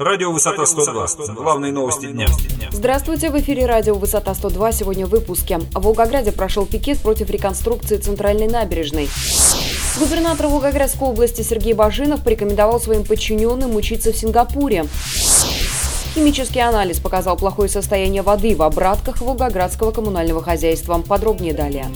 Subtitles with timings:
[0.00, 1.34] Радио «Высота 102».
[1.34, 2.26] Главные новости дня.
[2.72, 4.72] Здравствуйте, в эфире радио «Высота 102».
[4.72, 5.58] Сегодня в выпуске.
[5.74, 9.10] В Волгограде прошел пикет против реконструкции центральной набережной.
[9.98, 14.86] Губернатор Волгоградской области Сергей Бажинов порекомендовал своим подчиненным учиться в Сингапуре.
[16.14, 21.04] Химический анализ показал плохое состояние воды в обратках Волгоградского коммунального хозяйства.
[21.06, 21.90] Подробнее далее.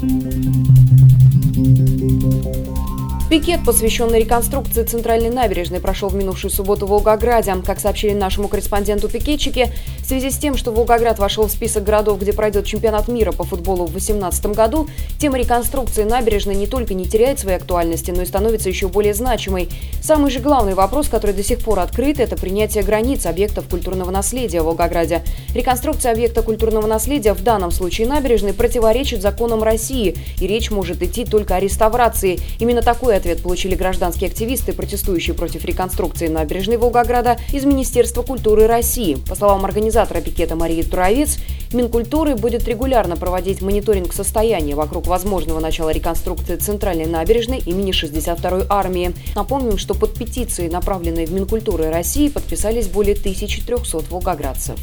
[3.45, 7.55] Пикет, посвященный реконструкции центральной набережной, прошел в минувшую субботу в Волгограде.
[7.67, 12.21] Как сообщили нашему корреспонденту пикетчики, в связи с тем, что Волгоград вошел в список городов,
[12.21, 14.89] где пройдет чемпионат мира по футболу в 2018 году,
[15.19, 19.69] тема реконструкции набережной не только не теряет своей актуальности, но и становится еще более значимой.
[20.03, 24.63] Самый же главный вопрос, который до сих пор открыт, это принятие границ объектов культурного наследия
[24.63, 25.23] в Волгограде.
[25.55, 31.27] Реконструкция объекта культурного наследия в данном случае набережной противоречит законам России, и речь может идти
[31.27, 32.39] только о реставрации.
[32.59, 39.17] Именно такой ответ получили гражданские активисты, протестующие против реконструкции набережной Волгограда из Министерства культуры России.
[39.29, 41.39] По словам организатора пикета Марии Туровец,
[41.73, 49.13] Минкультуры будет регулярно проводить мониторинг состояния вокруг возможного начала реконструкции центральной набережной имени 62-й армии.
[49.35, 54.79] Напомним, что под петицией, направленной в Минкультуры России, подписались более 1300 волгоградцев.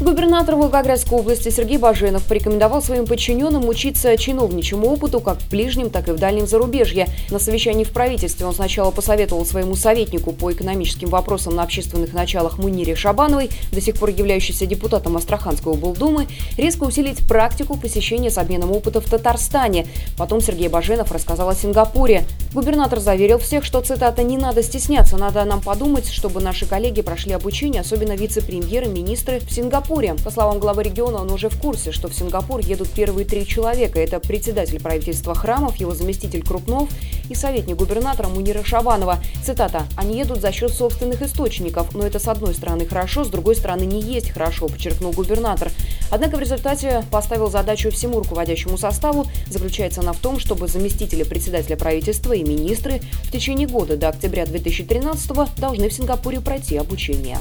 [0.00, 6.08] Губернатор Волгоградской области Сергей Баженов порекомендовал своим подчиненным учиться чиновничьему опыту как в ближнем, так
[6.08, 7.08] и в дальнем зарубежье.
[7.32, 12.58] На совещании в правительстве он сначала посоветовал своему советнику по экономическим вопросам на общественных началах
[12.58, 18.70] Мунире Шабановой, до сих пор являющейся депутатом Астраханской облдумы, резко усилить практику посещения с обменом
[18.70, 19.88] опыта в Татарстане.
[20.16, 22.22] Потом Сергей Баженов рассказал о Сингапуре.
[22.54, 27.32] Губернатор заверил всех, что, цитата, «не надо стесняться, надо нам подумать, чтобы наши коллеги прошли
[27.32, 30.14] обучение, особенно вице-премьеры, министры в Сингапуре Сингапуре.
[30.22, 33.98] По словам главы региона, он уже в курсе, что в Сингапур едут первые три человека.
[33.98, 36.90] Это председатель правительства Храмов, его заместитель Крупнов
[37.30, 39.18] и советник губернатора Мунира Шабанова.
[39.42, 39.84] Цитата.
[39.96, 43.84] «Они едут за счет собственных источников, но это с одной стороны хорошо, с другой стороны
[43.84, 45.70] не есть хорошо», подчеркнул губернатор.
[46.10, 51.76] Однако в результате поставил задачу всему руководящему составу, заключается она в том, чтобы заместители председателя
[51.76, 57.38] правительства и министры в течение года до октября 2013 должны в Сингапуре пройти обучение.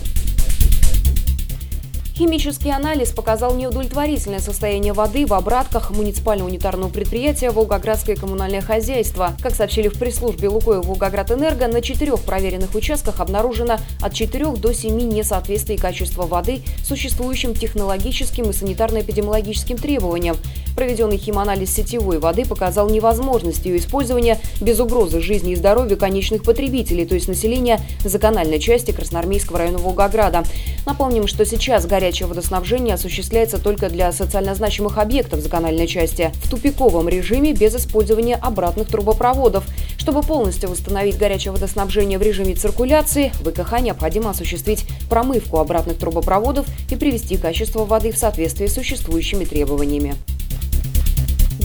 [2.17, 9.37] Химический анализ показал неудовлетворительное состояние воды в обратках муниципального унитарного предприятия «Волгоградское коммунальное хозяйство».
[9.39, 14.97] Как сообщили в пресс-службе «Лукойл Волгоградэнерго», на четырех проверенных участках обнаружено от 4 до 7
[14.97, 20.37] несоответствий качества воды существующим технологическим и санитарно-эпидемиологическим требованиям.
[20.75, 27.05] Проведенный химанализ сетевой воды показал невозможность ее использования без угрозы жизни и здоровья конечных потребителей,
[27.05, 30.43] то есть населения закональной части Красноармейского района Волгограда.
[30.85, 36.49] Напомним, что сейчас горячая горячее водоснабжение осуществляется только для социально значимых объектов закональной части в
[36.49, 39.65] тупиковом режиме без использования обратных трубопроводов.
[39.97, 46.95] Чтобы полностью восстановить горячее водоснабжение в режиме циркуляции, ВКХ необходимо осуществить промывку обратных трубопроводов и
[46.95, 50.15] привести качество воды в соответствии с существующими требованиями.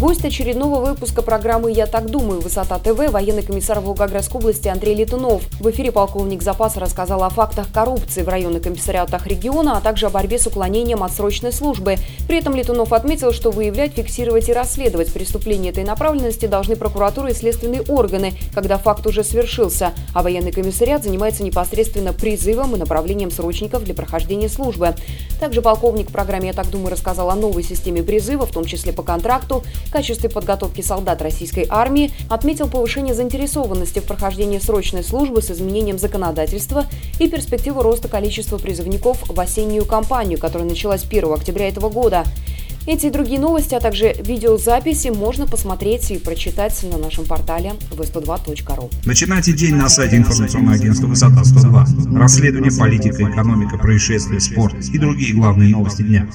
[0.02, 5.44] Гость очередного выпуска программы «Я так думаю» «Высота ТВ» военный комиссар Волгоградской области Андрей Летунов.
[5.60, 10.10] В эфире полковник запаса рассказал о фактах коррупции в районных комиссариатах региона, а также о
[10.10, 11.98] борьбе с уклонением от срочной службы.
[12.26, 17.34] При этом Летунов отметил, что выявлять, фиксировать и расследовать преступления этой направленности должны прокуратура и
[17.34, 23.84] следственные органы, когда факт уже свершился, а военный комиссариат занимается непосредственно призывом и направлением срочников
[23.84, 24.96] для прохождения службы.
[25.38, 28.92] Также полковник в программе «Я так думаю» рассказал о новой системе призыва, в том числе
[28.92, 35.50] по контракту, качестве подготовки солдат российской армии отметил повышение заинтересованности в прохождении срочной службы с
[35.50, 36.86] изменением законодательства
[37.20, 42.24] и перспективу роста количества призывников в осеннюю кампанию, которая началась 1 октября этого года.
[42.84, 48.90] Эти и другие новости, а также видеозаписи можно посмотреть и прочитать на нашем портале v102.ru.
[49.04, 52.18] Начинайте день на сайте информационного агентства «Высота 102».
[52.18, 56.26] Расследование, политика, экономика, происшествия, спорт и другие главные новости дня.